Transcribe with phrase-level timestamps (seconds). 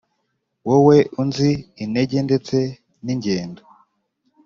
[0.67, 1.49] wowe unzi
[1.83, 2.57] intege ndetse
[3.05, 3.61] n' ingendo